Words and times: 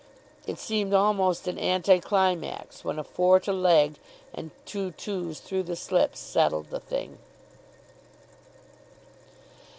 It 0.47 0.57
seemed 0.57 0.95
almost 0.95 1.47
an 1.47 1.59
anti 1.59 1.99
climax 1.99 2.83
when 2.83 2.97
a 2.97 3.03
four 3.03 3.39
to 3.41 3.53
leg 3.53 3.97
and 4.33 4.49
two 4.65 4.89
two's 4.93 5.39
through 5.39 5.61
the 5.61 5.75
slips 5.75 6.19
settled 6.19 6.71
the 6.71 6.79
thing. 6.79 7.19